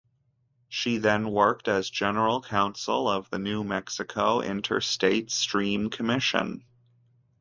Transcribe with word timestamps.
She 0.67 0.97
then 0.97 1.29
worked 1.29 1.67
as 1.67 1.87
general 1.91 2.41
counsel 2.41 3.07
of 3.07 3.29
the 3.29 3.37
New 3.37 3.63
Mexico 3.63 4.41
Interstate 4.41 5.29
Stream 5.29 5.91
Commission. 5.91 6.65